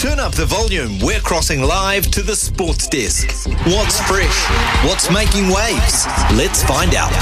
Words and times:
Turn 0.00 0.18
up 0.18 0.32
the 0.32 0.46
volume. 0.46 0.98
We're 1.00 1.20
crossing 1.20 1.60
live 1.60 2.04
to 2.12 2.22
the 2.22 2.34
sports 2.34 2.88
desk. 2.88 3.28
What's 3.66 4.00
fresh? 4.08 4.46
What's 4.88 5.10
making 5.12 5.48
waves? 5.48 6.06
Let's 6.32 6.62
find 6.62 6.94
out. 6.94 7.12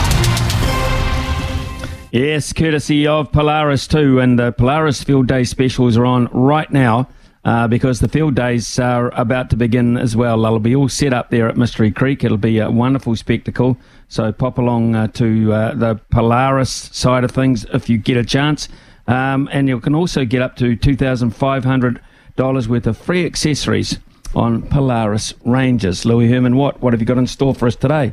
Yes, 2.12 2.52
courtesy 2.52 3.04
of 3.04 3.32
Polaris 3.32 3.88
too, 3.88 4.20
and 4.20 4.38
the 4.38 4.52
Polaris 4.52 5.02
Field 5.02 5.26
Day 5.26 5.42
specials 5.42 5.96
are 5.96 6.06
on 6.06 6.26
right 6.26 6.70
now. 6.70 7.08
Uh, 7.44 7.66
because 7.66 7.98
the 7.98 8.08
field 8.08 8.36
days 8.36 8.78
are 8.78 9.12
about 9.18 9.50
to 9.50 9.56
begin 9.56 9.96
as 9.96 10.14
well. 10.14 10.40
They'll 10.40 10.60
be 10.60 10.76
all 10.76 10.88
set 10.88 11.12
up 11.12 11.30
there 11.30 11.48
at 11.48 11.56
Mystery 11.56 11.90
Creek. 11.90 12.22
It'll 12.22 12.36
be 12.36 12.60
a 12.60 12.70
wonderful 12.70 13.16
spectacle. 13.16 13.76
So 14.06 14.30
pop 14.30 14.56
along 14.56 14.94
uh, 14.94 15.08
to 15.14 15.52
uh, 15.52 15.74
the 15.74 15.96
Polaris 16.10 16.70
side 16.70 17.24
of 17.24 17.32
things 17.32 17.66
if 17.72 17.90
you 17.90 17.98
get 17.98 18.16
a 18.16 18.24
chance. 18.24 18.68
Um, 19.08 19.48
and 19.50 19.68
you 19.68 19.80
can 19.80 19.96
also 19.96 20.24
get 20.24 20.42
up 20.42 20.54
to 20.56 20.76
$2,500 20.76 22.00
worth 22.38 22.86
of 22.86 22.96
free 22.96 23.26
accessories 23.26 23.98
on 24.34 24.62
Polaris 24.62 25.34
Rangers. 25.44 26.04
Louis 26.04 26.28
Herman, 26.30 26.56
what, 26.56 26.80
what 26.80 26.92
have 26.92 27.00
you 27.00 27.06
got 27.06 27.18
in 27.18 27.26
store 27.26 27.54
for 27.54 27.66
us 27.66 27.74
today? 27.74 28.12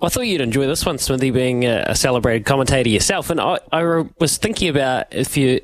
I 0.00 0.08
thought 0.08 0.22
you'd 0.22 0.40
enjoy 0.40 0.66
this 0.66 0.86
one, 0.86 0.98
Smithy, 0.98 1.30
being 1.30 1.64
a, 1.64 1.94
celebrated 1.94 2.44
commentator 2.44 2.88
yourself. 2.88 3.30
And 3.30 3.40
I, 3.40 3.58
I, 3.72 4.04
was 4.20 4.36
thinking 4.36 4.68
about 4.68 5.06
if 5.12 5.36
you, 5.36 5.60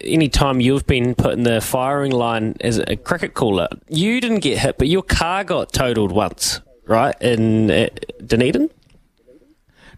any 0.00 0.28
time 0.28 0.60
you've 0.60 0.86
been 0.86 1.14
put 1.14 1.32
in 1.32 1.44
the 1.44 1.60
firing 1.60 2.12
line 2.12 2.56
as 2.60 2.78
a 2.78 2.96
cricket 2.96 3.34
caller, 3.34 3.68
you 3.88 4.20
didn't 4.20 4.40
get 4.40 4.58
hit, 4.58 4.76
but 4.76 4.88
your 4.88 5.02
car 5.02 5.44
got 5.44 5.72
totaled 5.72 6.12
once, 6.12 6.60
right, 6.86 7.14
in 7.22 7.70
uh, 7.70 7.88
Dunedin? 8.24 8.70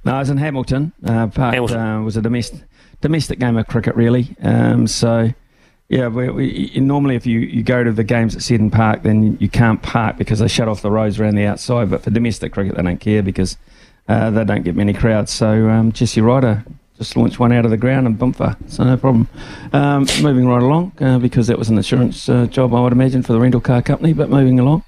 No, 0.05 0.15
I 0.15 0.19
was 0.21 0.31
in 0.31 0.37
Hamilton. 0.37 0.93
Uh, 1.03 1.27
parked, 1.29 1.55
Hamilton. 1.55 1.79
Uh, 1.79 2.03
was 2.03 2.17
a 2.17 2.23
domestic 2.23 2.61
domestic 3.01 3.39
game 3.39 3.57
of 3.57 3.67
cricket, 3.67 3.95
really. 3.97 4.35
Um, 4.43 4.87
so, 4.87 5.31
yeah, 5.89 6.09
we, 6.09 6.31
we, 6.31 6.73
normally 6.77 7.15
if 7.15 7.27
you, 7.27 7.41
you 7.41 7.63
go 7.63 7.85
to 7.85 7.93
the 7.93 8.05
games 8.05 8.35
at 8.35 8.43
Seddon 8.43 8.71
Park, 8.71 9.03
then 9.03 9.37
you 9.39 9.49
can't 9.49 9.83
park 9.83 10.17
because 10.17 10.39
they 10.39 10.49
shut 10.49 10.67
off 10.67 10.83
the 10.83 10.91
roads 10.91 11.21
around 11.21 11.35
the 11.35 11.45
outside. 11.45 11.91
But 11.91 12.03
for 12.03 12.11
domestic 12.11 12.53
cricket, 12.53 12.77
they 12.77 12.83
don't 12.83 13.01
care 13.01 13.23
because 13.23 13.59
uh, 14.09 14.31
they 14.31 14.45
don't 14.45 14.63
get 14.63 14.77
many 14.77 14.95
crowds. 14.95 15.31
So 15.31 15.69
um, 15.69 15.93
Jesse 15.93 16.21
Ryder 16.21 16.65
just 16.97 17.17
launched 17.17 17.39
one 17.39 17.53
out 17.53 17.65
of 17.65 17.71
the 17.71 17.77
ground 17.77 18.07
and 18.07 18.19
bumper, 18.19 18.57
so 18.69 18.85
no 18.85 18.97
problem. 18.97 19.29
Um, 19.73 20.07
moving 20.23 20.47
right 20.47 20.63
along 20.63 20.93
uh, 21.01 21.19
because 21.19 21.49
that 21.49 21.59
was 21.59 21.69
an 21.69 21.77
insurance 21.77 22.29
uh, 22.29 22.47
job, 22.47 22.73
I 22.73 22.81
would 22.81 22.93
imagine, 22.93 23.23
for 23.23 23.33
the 23.33 23.41
rental 23.41 23.61
car 23.61 23.83
company. 23.83 24.13
But 24.13 24.31
moving 24.31 24.59
along. 24.61 24.85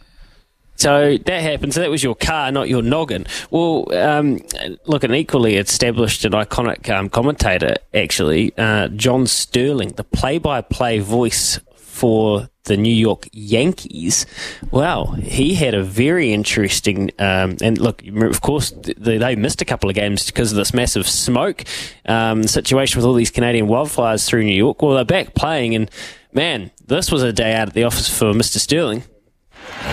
So 0.76 1.16
that 1.16 1.42
happened. 1.42 1.74
So 1.74 1.80
that 1.80 1.90
was 1.90 2.02
your 2.02 2.14
car, 2.14 2.52
not 2.52 2.68
your 2.68 2.82
noggin. 2.82 3.26
Well, 3.50 3.92
um, 3.94 4.40
look, 4.86 5.04
an 5.04 5.14
equally 5.14 5.56
established 5.56 6.24
and 6.24 6.34
iconic 6.34 6.88
um, 6.90 7.08
commentator, 7.08 7.74
actually, 7.94 8.56
uh, 8.56 8.88
John 8.88 9.26
Sterling, 9.26 9.90
the 9.90 10.04
play-by-play 10.04 11.00
voice 11.00 11.58
for 11.74 12.48
the 12.64 12.76
New 12.76 12.92
York 12.92 13.28
Yankees. 13.32 14.26
Well, 14.70 15.12
he 15.12 15.54
had 15.54 15.74
a 15.74 15.82
very 15.82 16.32
interesting, 16.32 17.10
um, 17.18 17.56
and 17.62 17.78
look, 17.78 18.06
of 18.06 18.40
course, 18.42 18.72
they 18.98 19.34
missed 19.34 19.62
a 19.62 19.64
couple 19.64 19.88
of 19.88 19.94
games 19.94 20.26
because 20.26 20.52
of 20.52 20.56
this 20.56 20.74
massive 20.74 21.08
smoke 21.08 21.64
um, 22.04 22.42
situation 22.42 22.98
with 22.98 23.06
all 23.06 23.14
these 23.14 23.30
Canadian 23.30 23.66
wildfires 23.66 24.26
through 24.26 24.44
New 24.44 24.54
York. 24.54 24.82
Well, 24.82 24.94
they're 24.94 25.04
back 25.04 25.34
playing, 25.34 25.74
and 25.74 25.90
man, 26.32 26.70
this 26.84 27.10
was 27.10 27.22
a 27.22 27.32
day 27.32 27.54
out 27.54 27.68
at 27.68 27.74
the 27.74 27.84
office 27.84 28.16
for 28.16 28.32
Mr. 28.32 28.58
Sterling. 28.58 29.04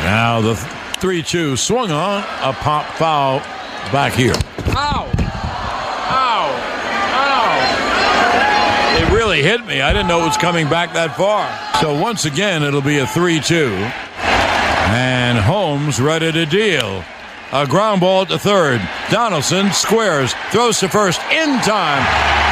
Now 0.03 0.41
the 0.41 0.55
3 0.55 1.23
2 1.23 1.55
swung 1.55 1.91
on, 1.91 2.23
a 2.41 2.51
pop 2.51 2.85
foul 2.95 3.39
back 3.91 4.11
here. 4.13 4.35
Ow! 4.67 5.09
Ow! 6.09 6.49
Ow! 7.15 9.01
It 9.01 9.09
really 9.13 9.41
hit 9.41 9.65
me. 9.65 9.81
I 9.81 9.93
didn't 9.93 10.07
know 10.07 10.21
it 10.23 10.27
was 10.27 10.37
coming 10.37 10.69
back 10.69 10.93
that 10.93 11.15
far. 11.15 11.47
So 11.81 11.97
once 11.97 12.25
again, 12.25 12.63
it'll 12.63 12.81
be 12.81 12.97
a 12.99 13.07
3 13.07 13.39
2. 13.39 13.65
And 13.65 15.37
Holmes 15.37 16.01
ready 16.01 16.31
to 16.33 16.45
deal. 16.45 17.03
A 17.53 17.65
ground 17.65 18.01
ball 18.01 18.25
to 18.25 18.37
third. 18.37 18.81
Donaldson 19.09 19.71
squares, 19.71 20.33
throws 20.51 20.79
to 20.79 20.89
first 20.89 21.21
in 21.31 21.59
time. 21.61 22.03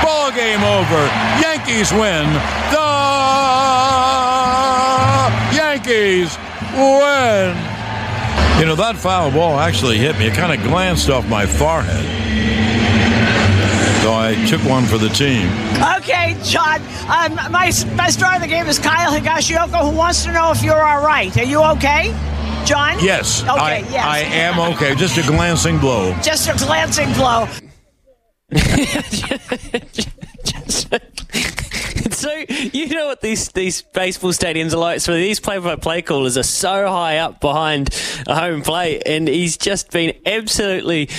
Ball 0.03 0.31
game 0.31 0.63
over. 0.63 1.07
Yankees 1.41 1.91
win. 1.91 2.31
The 2.72 2.81
Yankees 5.56 6.38
win. 6.74 7.56
You 8.59 8.66
know, 8.68 8.76
that 8.76 8.96
foul 8.98 9.32
ball 9.32 9.59
actually 9.59 9.98
hit 9.98 10.18
me. 10.20 10.28
It 10.28 10.34
kind 10.34 10.54
of 10.54 10.64
glanced 10.68 11.09
off 11.09 11.28
my 11.28 11.46
forehead. 11.46 12.06
So 14.02 14.14
I 14.14 14.34
took 14.48 14.62
one 14.64 14.86
for 14.86 14.98
the 14.98 15.09
team. 15.09 15.48
Okay, 15.98 16.36
John. 16.44 16.82
Um, 17.08 17.36
my 17.52 17.72
best 17.96 18.18
star 18.18 18.36
of 18.36 18.42
the 18.42 18.48
game 18.48 18.66
is 18.68 18.80
Kyle 18.80 19.12
Higashioka, 19.12 19.90
who 19.90 19.96
wants 19.96 20.24
to 20.26 20.32
know 20.32 20.52
if 20.52 20.64
you're 20.64 20.84
all 20.84 21.06
right. 21.06 21.36
Are 21.38 21.44
you 21.44 21.62
okay, 21.74 22.12
John? 22.66 22.98
Yes. 23.00 23.44
Okay, 23.44 23.52
I, 23.52 23.78
yes. 23.92 24.06
I 24.06 24.20
am 24.20 24.59
okay. 24.74 24.96
Just 24.96 25.18
a 25.18 25.22
glancing 25.28 25.78
blow. 25.78 26.16
Just 26.24 26.50
a 26.50 26.58
glancing 26.66 27.14
blow. 27.14 27.48
Just, 30.44 30.90
so 32.12 32.30
you 32.73 32.88
know 32.89 33.07
what 33.07 33.22
these 33.22 33.49
these 33.49 33.81
baseball 33.81 34.31
stadiums 34.31 34.73
are 34.73 34.77
like. 34.77 35.01
So 35.01 35.13
these 35.13 35.39
play-by-play 35.39 36.03
callers 36.03 36.38
are 36.38 36.44
so 36.44 36.88
high 36.88 37.17
up 37.17 37.39
behind 37.41 37.89
a 38.27 38.35
home 38.39 38.61
plate, 38.61 39.03
and 39.05 39.27
he's 39.27 39.57
just 39.57 39.91
been 39.91 40.13
absolutely. 40.25 41.09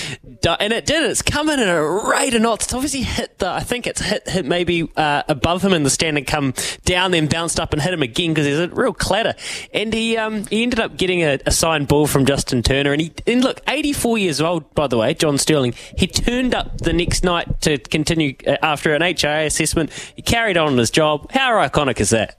And 0.61 0.73
it 0.73 0.87
did. 0.87 1.09
It's 1.09 1.23
coming 1.23 1.59
at 1.59 1.69
a 1.69 1.83
rate 1.83 2.35
of 2.35 2.43
knots. 2.43 2.67
It's 2.67 2.75
obviously 2.75 3.03
hit 3.03 3.39
the. 3.39 3.49
I 3.49 3.61
think 3.61 3.87
it's 3.87 4.01
hit 4.01 4.29
hit 4.29 4.45
maybe 4.45 4.89
uh, 4.97 5.23
above 5.29 5.63
him 5.65 5.73
in 5.73 5.83
the 5.83 5.91
stand 5.91 6.19
and 6.19 6.27
come 6.27 6.55
down, 6.85 7.11
then 7.11 7.27
bounced 7.27 7.59
up 7.59 7.73
and 7.73 7.83
hit 7.83 7.93
him 7.93 8.03
again 8.03 8.31
because 8.31 8.47
there's 8.47 8.71
a 8.71 8.75
real 8.75 8.93
clatter. 8.93 9.35
And 9.75 9.93
he 9.93 10.17
um 10.17 10.47
he 10.47 10.63
ended 10.63 10.81
up 10.81 10.97
getting 10.97 11.23
a, 11.23 11.39
a 11.47 11.51
signed 11.51 11.89
ball 11.89 12.07
from 12.07 12.25
Justin 12.25 12.63
Turner. 12.63 12.93
And 12.93 13.01
he 13.01 13.13
and 13.27 13.43
look, 13.43 13.61
84 13.67 14.19
years 14.19 14.41
old 14.41 14.73
by 14.75 14.87
the 14.87 14.99
way, 14.99 15.15
John 15.15 15.39
Sterling. 15.39 15.75
He 15.97 16.07
turned 16.07 16.55
up 16.55 16.79
the 16.79 16.93
next 16.93 17.25
night 17.25 17.61
to 17.63 17.79
continue 17.79 18.35
uh, 18.47 18.57
after 18.63 18.95
an 18.95 19.03
HIA 19.03 19.47
assessment. 19.47 19.91
He 20.15 20.23
carried 20.23 20.57
on 20.57 20.77
his 20.77 20.91
job. 20.91 21.32
How 21.33 21.53
iconic 21.67 21.99
is 21.99 22.11
that? 22.11 22.37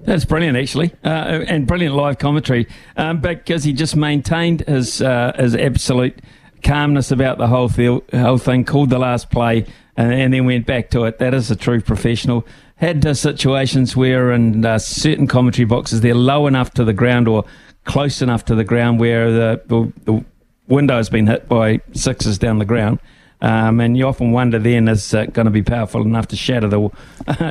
That's 0.00 0.24
brilliant, 0.24 0.58
actually, 0.58 0.92
uh, 1.04 1.44
and 1.46 1.66
brilliant 1.66 1.94
live 1.94 2.18
commentary. 2.18 2.66
Um, 2.96 3.20
because 3.20 3.62
he 3.62 3.72
just 3.72 3.94
maintained 3.94 4.62
his 4.62 5.00
uh, 5.00 5.32
his 5.38 5.54
absolute 5.54 6.20
calmness 6.62 7.12
about 7.12 7.38
the 7.38 7.46
whole 7.46 7.68
whole 7.68 8.38
thing. 8.38 8.64
Called 8.64 8.90
the 8.90 8.98
last 8.98 9.30
play, 9.30 9.66
and, 9.96 10.12
and, 10.12 10.34
then 10.34 10.44
went 10.44 10.66
back 10.66 10.90
to 10.90 11.04
it. 11.04 11.18
That 11.18 11.34
is 11.34 11.50
a 11.50 11.56
true 11.56 11.80
professional. 11.80 12.44
Had 12.76 13.06
uh, 13.06 13.14
situations 13.14 13.96
where 13.96 14.32
in 14.32 14.64
uh, 14.64 14.78
certain 14.78 15.28
commentary 15.28 15.66
boxes 15.66 16.00
they're 16.00 16.14
low 16.14 16.48
enough 16.48 16.72
to 16.72 16.84
the 16.84 16.92
ground 16.92 17.28
or 17.28 17.44
close 17.84 18.20
enough 18.20 18.44
to 18.46 18.56
the 18.56 18.64
ground 18.64 18.98
where 18.98 19.30
the, 19.30 19.62
the, 19.66 19.92
the 20.04 20.24
window 20.66 20.96
has 20.96 21.08
been 21.08 21.28
hit 21.28 21.48
by 21.48 21.80
sixes 21.92 22.38
down 22.38 22.58
the 22.58 22.64
ground 22.64 22.98
um, 23.44 23.78
and 23.80 23.94
you 23.94 24.08
often 24.08 24.32
wonder 24.32 24.58
then 24.58 24.88
is 24.88 25.12
it 25.12 25.34
going 25.34 25.44
to 25.44 25.50
be 25.50 25.62
powerful 25.62 26.00
enough 26.00 26.28
to 26.28 26.36
shatter 26.36 26.66
the 26.66 26.88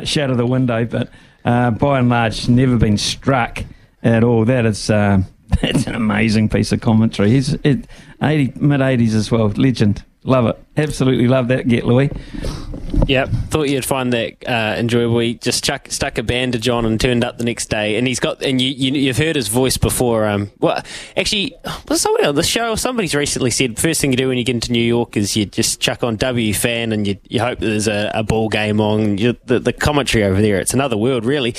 shatter 0.03 0.35
the 0.35 0.45
window. 0.45 0.85
But 0.85 1.09
uh, 1.45 1.69
by 1.69 1.99
and 1.99 2.09
large, 2.09 2.49
never 2.49 2.77
been 2.77 2.97
struck 2.97 3.63
at 4.01 4.23
all. 4.23 4.43
That 4.43 4.65
is 4.65 4.89
uh, 4.89 5.21
that's 5.61 5.85
an 5.85 5.93
amazing 5.93 6.49
piece 6.49 6.71
of 6.71 6.81
commentary. 6.81 7.29
He's 7.29 7.53
it, 7.53 7.85
80, 8.23 8.59
mid 8.59 8.81
eighties 8.81 9.13
as 9.13 9.29
well, 9.29 9.49
legend. 9.49 10.03
Love 10.23 10.47
it. 10.47 10.63
Absolutely 10.77 11.27
love 11.27 11.47
that 11.49 11.67
get, 11.67 11.85
Louis. 11.85 12.09
Yep, 13.07 13.29
thought 13.49 13.69
you'd 13.69 13.85
find 13.85 14.13
that 14.13 14.47
uh, 14.47 14.75
enjoyable. 14.77 15.19
He 15.19 15.33
just 15.35 15.63
chuck, 15.63 15.87
stuck 15.89 16.17
a 16.17 16.23
bandage 16.23 16.69
on 16.69 16.85
and 16.85 16.99
turned 16.99 17.23
up 17.23 17.37
the 17.37 17.43
next 17.43 17.69
day, 17.69 17.97
and 17.97 18.07
he's 18.07 18.19
got 18.19 18.41
and 18.41 18.61
you, 18.61 18.69
you 18.69 19.07
have 19.07 19.17
heard 19.17 19.35
his 19.35 19.47
voice 19.47 19.77
before. 19.77 20.25
Um, 20.25 20.51
well, 20.59 20.81
actually, 21.17 21.55
was 21.87 22.01
somebody 22.01 22.25
on 22.25 22.35
the 22.35 22.43
show? 22.43 22.75
Somebody's 22.75 23.13
recently 23.13 23.51
said 23.51 23.77
first 23.77 23.99
thing 23.99 24.11
you 24.11 24.17
do 24.17 24.29
when 24.29 24.37
you 24.37 24.43
get 24.43 24.55
into 24.55 24.71
New 24.71 24.83
York 24.83 25.17
is 25.17 25.35
you 25.35 25.45
just 25.45 25.81
chuck 25.81 26.03
on 26.03 26.17
WFAN 26.17 26.93
and 26.93 27.05
you, 27.05 27.17
you 27.27 27.39
hope 27.39 27.59
there's 27.59 27.87
a, 27.87 28.11
a 28.13 28.23
ball 28.23 28.47
game 28.47 28.79
on. 28.79 29.17
You, 29.17 29.35
the, 29.45 29.59
the 29.59 29.73
commentary 29.73 30.23
over 30.23 30.41
there, 30.41 30.59
it's 30.59 30.73
another 30.73 30.97
world, 30.97 31.25
really. 31.25 31.55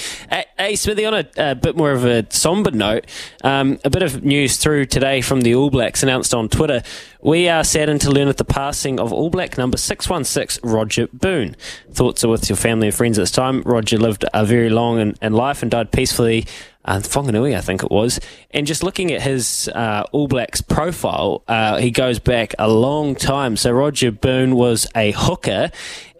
Hey, 0.56 0.76
Smithy, 0.76 1.04
on 1.04 1.14
a, 1.14 1.28
a 1.36 1.54
bit 1.54 1.76
more 1.76 1.90
of 1.90 2.04
a 2.04 2.26
somber 2.30 2.70
note, 2.70 3.06
um, 3.42 3.78
a 3.84 3.90
bit 3.90 4.02
of 4.02 4.24
news 4.24 4.56
through 4.56 4.86
today 4.86 5.20
from 5.20 5.42
the 5.42 5.54
All 5.54 5.68
Blacks 5.68 6.02
announced 6.02 6.32
on 6.32 6.48
Twitter. 6.48 6.82
We 7.20 7.48
are 7.48 7.64
saddened 7.64 8.02
to 8.02 8.10
learn 8.10 8.28
of 8.28 8.36
the 8.36 8.44
passing 8.44 9.00
of 9.00 9.12
All 9.12 9.30
Black 9.30 9.56
number 9.56 9.78
616, 9.78 10.70
Roger 10.70 11.08
Boone. 11.24 11.56
Thoughts 11.90 12.22
are 12.22 12.28
with 12.28 12.50
your 12.50 12.56
family 12.56 12.88
and 12.88 12.94
friends 12.94 13.18
at 13.18 13.22
this 13.22 13.30
time. 13.30 13.62
Roger 13.62 13.96
lived 13.96 14.26
a 14.34 14.44
very 14.44 14.68
long 14.68 14.98
and, 14.98 15.16
and 15.22 15.34
life 15.34 15.62
and 15.62 15.70
died 15.70 15.90
peacefully 15.90 16.46
uh, 16.84 17.00
I 17.02 17.60
think 17.62 17.82
it 17.82 17.90
was. 17.90 18.20
And 18.50 18.66
just 18.66 18.82
looking 18.82 19.10
at 19.10 19.22
his 19.22 19.70
uh, 19.74 20.04
All 20.12 20.28
Blacks 20.28 20.60
profile, 20.60 21.42
uh, 21.48 21.78
he 21.78 21.90
goes 21.90 22.18
back 22.18 22.52
a 22.58 22.68
long 22.68 23.14
time. 23.14 23.56
So 23.56 23.72
Roger 23.72 24.12
Boone 24.12 24.54
was 24.54 24.86
a 24.94 25.12
hooker 25.12 25.70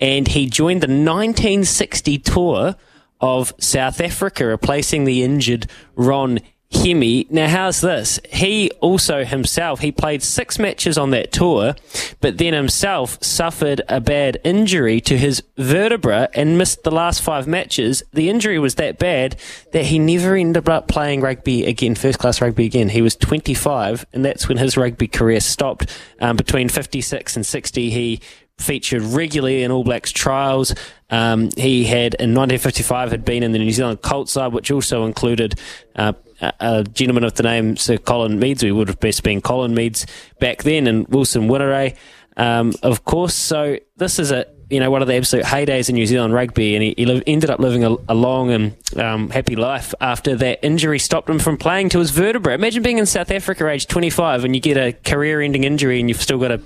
and 0.01 0.27
he 0.27 0.47
joined 0.47 0.81
the 0.81 0.87
1960 0.87 2.19
tour 2.21 2.77
of 3.21 3.53
South 3.61 4.01
Africa, 4.01 4.47
replacing 4.47 5.05
the 5.05 5.23
injured 5.23 5.67
Ron 5.97 6.41
Hemi. 6.75 7.26
Now, 7.31 7.49
how's 7.49 7.81
this? 7.81 8.21
He 8.31 8.71
also 8.81 9.25
himself, 9.25 9.81
he 9.81 9.93
played 9.93 10.23
six 10.23 10.59
matches 10.59 10.99
on 10.99 11.11
that 11.11 11.32
tour, 11.32 11.75
but 12.21 12.38
then 12.38 12.53
himself 12.53 13.23
suffered 13.23 13.82
a 13.88 14.00
bad 14.00 14.38
injury 14.44 15.00
to 15.03 15.17
his 15.17 15.43
vertebra 15.56 16.29
and 16.35 16.59
missed 16.59 16.82
the 16.82 16.91
last 16.91 17.23
five 17.23 17.47
matches. 17.47 18.03
The 18.12 18.29
injury 18.29 18.59
was 18.59 18.75
that 18.76 18.99
bad 18.99 19.37
that 19.73 19.87
he 19.87 19.99
never 19.99 20.35
ended 20.35 20.69
up 20.69 20.88
playing 20.88 21.21
rugby 21.21 21.65
again, 21.65 21.94
first 21.94 22.19
class 22.19 22.41
rugby 22.41 22.67
again. 22.67 22.88
He 22.88 23.03
was 23.03 23.17
25, 23.17 24.06
and 24.12 24.25
that's 24.25 24.49
when 24.49 24.59
his 24.59 24.77
rugby 24.77 25.09
career 25.09 25.41
stopped. 25.41 25.97
Um, 26.20 26.37
between 26.37 26.69
56 26.69 27.37
and 27.37 27.47
60, 27.47 27.91
he 27.91 28.20
featured 28.59 29.03
regularly 29.03 29.62
in 29.62 29.70
All 29.70 29.85
Blacks 29.85 30.12
trials. 30.12 30.75
Um, 31.11 31.50
he 31.56 31.85
had 31.85 32.15
in 32.15 32.35
1955 32.35 33.11
had 33.11 33.25
been 33.25 33.43
in 33.43 33.53
the 33.53 33.59
New 33.59 33.70
Zealand 33.70 34.03
Colt 34.03 34.29
side, 34.29 34.53
which 34.53 34.70
also 34.70 35.05
included 35.05 35.59
uh, 35.97 36.12
a, 36.61 36.85
gentleman 36.85 37.25
of 37.25 37.35
the 37.35 37.43
name 37.43 37.76
Sir 37.76 37.99
Colin 37.99 38.38
Meads. 38.38 38.62
We 38.62 38.73
would 38.73 38.88
have 38.88 39.00
best 39.00 39.23
been 39.23 39.41
Colin 39.41 39.75
Meads 39.75 40.06
back 40.41 40.62
then, 40.62 40.87
and 40.87 41.06
Wilson 41.08 41.49
Whineray, 41.49 41.96
um, 42.37 42.73
of 42.82 43.05
course. 43.05 43.35
So 43.35 43.79
this 43.96 44.19
is 44.19 44.31
a 44.31 44.46
you 44.70 44.81
know 44.81 44.91
one 44.91 45.02
of 45.02 45.08
the 45.08 45.14
absolute 45.14 45.44
heydays 45.44 45.88
in 45.88 45.94
New 45.94 46.06
Zealand 46.06 46.35
rugby, 46.35 46.75
and 46.75 46.82
he, 46.82 46.94
he 46.96 47.23
ended 47.26 47.50
up 47.50 47.61
living 47.61 47.85
a, 47.85 47.96
a 48.08 48.14
long 48.14 48.50
and 48.50 48.76
um, 48.96 49.31
happy 49.31 49.56
life 49.56 49.94
after 50.00 50.37
that 50.37 50.64
injury 50.64 50.99
stopped 50.99 51.29
him 51.29 51.38
from 51.38 51.56
playing 51.56 51.91
to 51.91 51.99
his 51.99 52.11
vertebra. 52.11 52.55
Imagine 52.55 52.82
being 52.82 52.99
in 52.99 53.06
South 53.06 53.31
Africa, 53.31 53.69
age 53.69 53.87
25, 53.87 54.44
and 54.44 54.55
you 54.55 54.61
get 54.61 54.76
a 54.76 54.93
career-ending 54.93 55.64
injury, 55.64 56.00
and 56.00 56.08
you've 56.08 56.23
still 56.23 56.38
got 56.38 56.49
to 56.49 56.61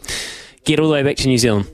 get 0.64 0.80
all 0.80 0.88
the 0.88 0.94
way 0.94 1.02
back 1.02 1.16
to 1.16 1.28
New 1.28 1.38
Zealand 1.38 1.68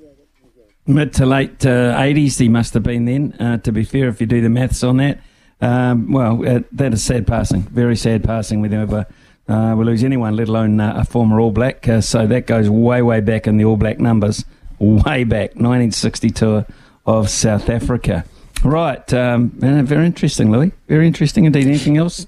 mid 0.87 1.13
to 1.15 1.25
late 1.25 1.65
uh, 1.65 1.97
80s 1.97 2.39
he 2.39 2.49
must 2.49 2.75
have 2.75 2.83
been 2.83 3.07
then 3.07 3.33
uh, 3.41 3.57
to 3.59 3.73
be 3.73 3.85
fair 3.85 4.09
if 4.09 4.21
you 4.21 4.27
do 4.27 4.41
the 4.43 4.51
maths 4.51 4.83
on 4.85 4.99
that 4.99 5.19
um, 5.61 6.13
well 6.13 6.47
uh, 6.47 6.61
that 6.73 6.93
is 6.93 7.03
sad 7.03 7.27
passing 7.27 7.63
very 7.63 7.97
sad 7.97 8.23
passing 8.25 8.61
whenever 8.61 9.07
uh, 9.49 9.75
we 9.77 9.85
lose 9.85 10.03
anyone 10.05 10.37
let 10.37 10.49
alone 10.49 10.81
uh, 10.81 10.95
a 10.97 11.05
former 11.05 11.41
all 11.41 11.51
black 11.51 11.89
uh, 11.89 12.01
so 12.01 12.27
that 12.27 12.47
goes 12.47 12.69
way 12.69 13.03
way 13.03 13.21
back 13.21 13.47
in 13.47 13.57
the 13.57 13.65
all 13.65 13.77
black 13.77 13.99
numbers 13.99 14.45
way 14.79 15.25
back 15.25 15.51
1962 15.51 16.65
of 17.07 17.29
south 17.29 17.69
africa. 17.69 18.25
Right 18.65 19.13
um, 19.13 19.51
very 19.51 20.07
interesting 20.07 20.51
louis. 20.51 20.73
Very 20.89 21.07
interesting 21.07 21.45
indeed. 21.45 21.67
Anything 21.67 21.99
else? 21.99 22.27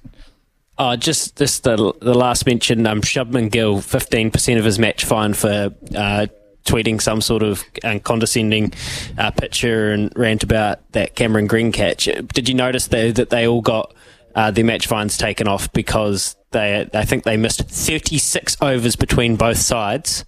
Oh, 0.78 0.94
just 0.94 1.37
this 1.37 1.61
the 1.61 1.94
the 2.00 2.12
last 2.12 2.44
mention. 2.44 2.87
Um, 2.87 3.00
Shubman 3.00 3.50
Gill, 3.50 3.81
fifteen 3.81 4.31
percent 4.31 4.58
of 4.58 4.64
his 4.67 4.78
match 4.78 5.06
fine 5.06 5.32
for 5.32 5.75
uh, 5.94 6.26
tweeting 6.67 7.01
some 7.01 7.21
sort 7.21 7.43
of 7.43 7.65
uh, 7.85 7.99
condescending 8.03 8.73
uh, 9.19 9.31
picture 9.31 9.93
and 9.93 10.13
rant 10.17 10.43
about 10.43 10.81
that 10.93 11.15
Cameron 11.15 11.47
Green 11.47 11.73
catch. 11.73 12.05
Did 12.05 12.49
you 12.49 12.55
notice 12.55 12.89
though 12.89 13.13
that 13.13 13.31
they 13.31 13.47
all 13.47 13.63
got 13.63 13.95
uh, 14.35 14.51
their 14.51 14.65
match 14.65 14.87
fines 14.87 15.17
taken 15.17 15.49
off 15.49 15.73
because 15.73 16.37
they 16.51 16.89
I 16.93 17.05
think 17.05 17.25
they 17.25 17.37
missed 17.37 17.63
36 17.63 18.57
overs 18.61 18.97
between 18.97 19.37
both 19.37 19.59
sides 19.59 20.25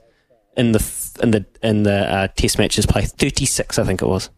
in 0.57 0.73
the 0.73 1.13
in 1.23 1.31
the 1.33 1.45
in 1.63 1.83
the 1.83 2.13
uh, 2.13 2.29
test 2.29 2.59
matches 2.59 2.87
play 2.87 3.03
36 3.03 3.79
I 3.79 3.85
think 3.85 4.01
it 4.03 4.07
was. 4.07 4.31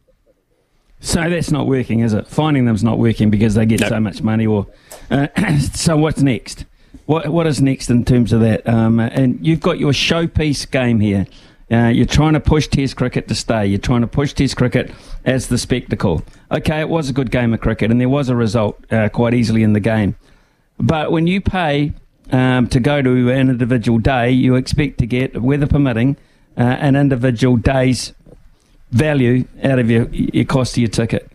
So 1.00 1.30
that's 1.30 1.50
not 1.50 1.66
working, 1.66 2.00
is 2.00 2.12
it? 2.12 2.28
Finding 2.28 2.66
them's 2.66 2.84
not 2.84 2.98
working 2.98 3.30
because 3.30 3.54
they 3.54 3.64
get 3.64 3.80
nope. 3.80 3.88
so 3.88 4.00
much 4.00 4.22
money. 4.22 4.46
Or 4.46 4.66
uh, 5.10 5.28
so 5.72 5.96
what's 5.96 6.20
next? 6.20 6.66
What 7.06 7.28
what 7.28 7.46
is 7.46 7.62
next 7.62 7.90
in 7.90 8.04
terms 8.04 8.32
of 8.32 8.40
that? 8.40 8.68
Um, 8.68 9.00
and 9.00 9.44
you've 9.44 9.60
got 9.60 9.78
your 9.78 9.92
showpiece 9.92 10.70
game 10.70 11.00
here. 11.00 11.26
Uh, 11.70 11.86
you're 11.86 12.06
trying 12.06 12.32
to 12.32 12.40
push 12.40 12.66
Test 12.66 12.96
cricket 12.96 13.28
to 13.28 13.34
stay. 13.34 13.66
You're 13.66 13.78
trying 13.78 14.00
to 14.00 14.06
push 14.06 14.32
Test 14.32 14.56
cricket 14.56 14.90
as 15.24 15.48
the 15.48 15.58
spectacle. 15.58 16.24
Okay, 16.50 16.80
it 16.80 16.88
was 16.88 17.08
a 17.08 17.12
good 17.12 17.30
game 17.30 17.54
of 17.54 17.60
cricket, 17.60 17.90
and 17.90 18.00
there 18.00 18.08
was 18.08 18.28
a 18.28 18.34
result 18.34 18.82
uh, 18.90 19.08
quite 19.08 19.34
easily 19.34 19.62
in 19.62 19.72
the 19.72 19.80
game. 19.80 20.16
But 20.78 21.12
when 21.12 21.26
you 21.26 21.40
pay 21.40 21.92
um, 22.32 22.66
to 22.68 22.80
go 22.80 23.02
to 23.02 23.30
an 23.30 23.50
individual 23.50 23.98
day, 23.98 24.30
you 24.30 24.56
expect 24.56 24.98
to 24.98 25.06
get, 25.06 25.40
weather 25.40 25.66
permitting, 25.66 26.16
uh, 26.56 26.62
an 26.62 26.96
individual 26.96 27.56
day's 27.56 28.14
value 28.90 29.44
out 29.62 29.78
of 29.78 29.90
your, 29.90 30.08
your 30.08 30.46
cost 30.46 30.74
of 30.74 30.78
your 30.78 30.88
ticket. 30.88 31.30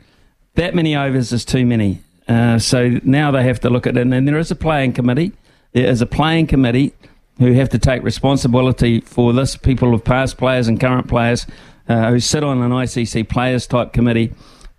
That 0.55 0.75
many 0.75 0.95
overs 0.95 1.31
is 1.31 1.45
too 1.45 1.65
many. 1.65 2.01
Uh, 2.27 2.59
so 2.59 2.99
now 3.03 3.31
they 3.31 3.43
have 3.43 3.59
to 3.61 3.69
look 3.69 3.87
at 3.87 3.95
it, 3.95 4.01
and 4.05 4.27
there 4.27 4.37
is 4.37 4.51
a 4.51 4.55
playing 4.55 4.93
committee. 4.93 5.31
There 5.71 5.87
is 5.87 6.01
a 6.01 6.05
playing 6.05 6.47
committee 6.47 6.93
who 7.39 7.53
have 7.53 7.69
to 7.69 7.79
take 7.79 8.03
responsibility 8.03 9.01
for 9.01 9.33
this. 9.33 9.55
People 9.55 9.93
of 9.93 10.03
past 10.03 10.37
players 10.37 10.67
and 10.67 10.79
current 10.79 11.07
players 11.07 11.45
uh, 11.87 12.09
who 12.09 12.19
sit 12.19 12.43
on 12.43 12.61
an 12.61 12.71
ICC 12.71 13.27
players 13.29 13.67
type 13.67 13.93
committee 13.93 14.33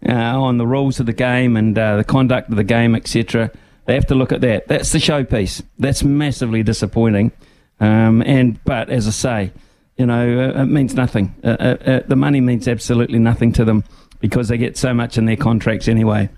uh, 0.09 0.13
on 0.13 0.59
the 0.59 0.67
rules 0.67 1.01
of 1.01 1.07
the 1.07 1.13
game 1.13 1.57
and 1.57 1.79
uh, 1.79 1.97
the 1.97 2.05
conduct 2.05 2.51
of 2.51 2.57
the 2.57 2.65
game, 2.65 2.95
etc. 2.95 3.51
They 3.85 3.95
have 3.95 4.07
to 4.07 4.15
look 4.15 4.33
at 4.33 4.41
that. 4.41 4.69
That's 4.69 4.93
the 4.93 4.99
showpiece. 4.99 5.63
That's 5.79 6.03
massively 6.03 6.63
disappointing. 6.63 7.33
Um, 7.79 8.23
and 8.23 8.63
but 8.65 8.91
as 8.91 9.07
I 9.07 9.11
say, 9.11 9.53
you 9.97 10.07
know, 10.07 10.51
uh, 10.51 10.63
it 10.63 10.67
means 10.67 10.95
nothing. 10.95 11.35
Uh, 11.45 11.49
uh, 11.49 12.01
the 12.07 12.17
money 12.17 12.41
means 12.41 12.69
absolutely 12.69 13.19
nothing 13.19 13.53
to 13.53 13.65
them 13.65 13.85
because 14.21 14.49
they 14.49 14.59
get 14.59 14.77
so 14.77 14.93
much 14.93 15.19
in 15.19 15.27
their 15.27 15.37
contracts 15.37 15.89
anyway. 15.89 16.29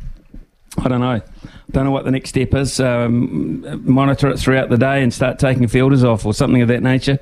I 0.78 0.88
don't 0.88 1.00
know. 1.00 1.20
Don't 1.70 1.84
know 1.84 1.90
what 1.90 2.04
the 2.04 2.10
next 2.10 2.30
step 2.30 2.54
is. 2.54 2.80
Um, 2.80 3.84
monitor 3.84 4.28
it 4.28 4.38
throughout 4.38 4.70
the 4.70 4.78
day 4.78 5.02
and 5.02 5.12
start 5.12 5.38
taking 5.38 5.68
fielders 5.68 6.02
off 6.02 6.24
or 6.24 6.32
something 6.32 6.62
of 6.62 6.68
that 6.68 6.82
nature. 6.82 7.18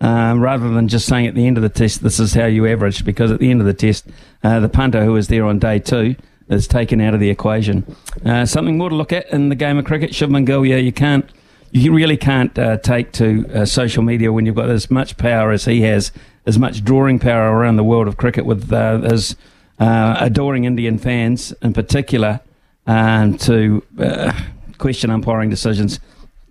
Um, 0.00 0.40
rather 0.40 0.68
than 0.68 0.86
just 0.86 1.06
saying 1.06 1.26
at 1.26 1.34
the 1.34 1.46
end 1.46 1.56
of 1.56 1.62
the 1.64 1.68
test, 1.68 2.04
this 2.04 2.20
is 2.20 2.34
how 2.34 2.46
you 2.46 2.66
average, 2.68 3.04
because 3.04 3.32
at 3.32 3.40
the 3.40 3.50
end 3.50 3.60
of 3.60 3.66
the 3.66 3.74
test, 3.74 4.06
uh, 4.44 4.60
the 4.60 4.68
punter 4.68 5.04
who 5.04 5.14
was 5.14 5.26
there 5.26 5.44
on 5.44 5.58
day 5.58 5.80
two 5.80 6.14
is 6.48 6.68
taken 6.68 7.00
out 7.00 7.14
of 7.14 7.20
the 7.20 7.28
equation. 7.28 7.84
Uh, 8.24 8.46
something 8.46 8.78
more 8.78 8.88
to 8.88 8.94
look 8.94 9.12
at 9.12 9.28
in 9.30 9.48
the 9.48 9.56
game 9.56 9.76
of 9.76 9.84
cricket. 9.84 10.12
Shubman 10.12 10.46
Gill, 10.46 10.64
yeah, 10.64 10.76
you 10.76 10.92
can't, 10.92 11.28
you 11.72 11.92
really 11.92 12.16
can't 12.16 12.56
uh, 12.56 12.76
take 12.78 13.10
to 13.14 13.50
uh, 13.52 13.64
social 13.64 14.04
media 14.04 14.32
when 14.32 14.46
you've 14.46 14.54
got 14.54 14.70
as 14.70 14.88
much 14.90 15.16
power 15.16 15.50
as 15.50 15.64
he 15.64 15.80
has, 15.82 16.12
as 16.46 16.56
much 16.56 16.84
drawing 16.84 17.18
power 17.18 17.52
around 17.52 17.76
the 17.76 17.84
world 17.84 18.06
of 18.06 18.16
cricket 18.16 18.46
with 18.46 18.72
uh, 18.72 18.98
his 19.00 19.34
uh, 19.80 20.16
adoring 20.20 20.64
Indian 20.64 20.98
fans 20.98 21.52
in 21.60 21.72
particular 21.72 22.40
um, 22.88 23.38
to 23.38 23.84
uh, 24.00 24.32
question 24.78 25.10
umpiring 25.10 25.50
decisions 25.50 26.00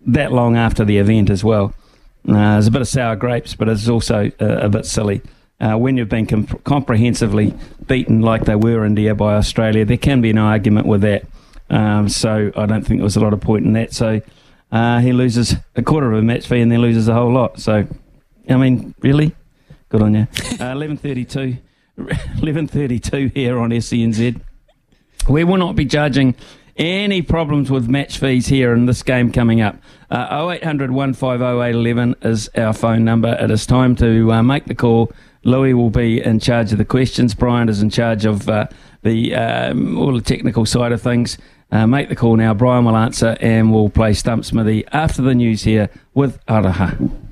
that 0.06 0.32
long 0.32 0.56
after 0.56 0.86
the 0.86 0.98
event 0.98 1.30
as 1.30 1.44
well. 1.44 1.74
Uh, 2.28 2.54
there's 2.54 2.68
a 2.68 2.72
bit 2.72 2.82
of 2.82 2.88
sour 2.88 3.16
grapes, 3.16 3.56
but 3.56 3.68
it's 3.68 3.90
also 3.90 4.32
uh, 4.40 4.46
a 4.46 4.70
bit 4.70 4.86
silly. 4.86 5.22
Uh, 5.60 5.76
when 5.76 5.98
you've 5.98 6.10
been 6.10 6.26
comp- 6.26 6.64
comprehensively 6.64 7.54
beaten 7.88 8.22
like 8.22 8.46
they 8.46 8.56
were 8.56 8.86
India 8.86 9.16
by 9.16 9.36
Australia, 9.36 9.84
there 9.84 9.98
can 9.98 10.22
be 10.22 10.32
no 10.32 10.46
argument 10.46 10.86
with 10.86 11.02
that. 11.02 11.26
Um, 11.70 12.08
so 12.08 12.52
I 12.56 12.66
don't 12.66 12.86
think 12.86 13.00
there 13.00 13.04
was 13.04 13.18
a 13.18 13.20
lot 13.20 13.34
of 13.34 13.42
point 13.42 13.66
in 13.66 13.74
that. 13.74 13.94
So 13.94 14.22
uh, 14.72 15.00
he 15.00 15.12
loses 15.14 15.56
a 15.76 15.82
quarter 15.82 16.12
of 16.14 16.20
a 16.20 16.22
match 16.22 16.48
fee 16.48 16.62
and 16.62 16.72
then 16.72 16.82
loses 16.82 17.08
a 17.08 17.14
whole 17.14 17.32
lot. 17.32 17.60
So, 17.60 17.88
I 18.48 18.56
mean, 18.56 18.94
really? 19.00 19.36
Good 19.90 20.02
on 20.02 20.14
you. 20.14 20.28
11.32. 20.32 21.60
Uh, 22.00 22.04
11.32 22.04 23.34
here 23.34 23.58
on 23.58 23.72
SENZ. 23.72 24.40
We 25.28 25.44
will 25.44 25.58
not 25.58 25.76
be 25.76 25.86
judging 25.86 26.36
any 26.78 27.22
problems 27.22 27.70
with 27.70 27.90
match 27.90 28.18
fees 28.18 28.48
here 28.48 28.74
in 28.74 28.86
this 28.86 29.04
game 29.04 29.32
coming 29.32 29.62
up. 29.62 29.78
Uh, 30.10 30.48
0800 30.54 30.92
150 30.92 32.28
is 32.28 32.50
our 32.56 32.74
phone 32.74 33.04
number. 33.04 33.36
It 33.40 33.52
is 33.52 33.66
time 33.66 33.96
to 33.98 34.32
uh, 34.32 34.44
make 34.44 34.66
the 34.66 34.76
call. 34.76 35.12
Louis 35.44 35.74
will 35.74 35.90
be 35.90 36.22
in 36.24 36.40
charge 36.40 36.72
of 36.72 36.78
the 36.78 36.86
questions. 36.86 37.34
Brian 37.34 37.68
is 37.68 37.82
in 37.82 37.90
charge 37.90 38.26
of 38.26 38.48
uh, 38.48 38.68
the 39.04 39.36
um, 39.36 39.98
all 39.98 40.14
the 40.14 40.22
technical 40.22 40.66
side 40.66 40.92
of 40.92 41.02
things. 41.02 41.38
Uh, 41.72 41.86
make 41.86 42.08
the 42.08 42.16
call 42.16 42.38
now. 42.38 42.54
Brian 42.54 42.86
will 42.86 42.96
answer, 42.96 43.36
and 43.42 43.74
we'll 43.74 43.90
play 43.90 44.14
Stump 44.14 44.46
Smithy 44.46 44.86
after 44.94 45.22
the 45.22 45.36
news 45.36 45.64
here 45.64 45.90
with 46.14 46.44
Araha. 46.46 47.27